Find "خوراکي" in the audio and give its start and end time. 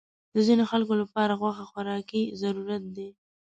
1.71-2.21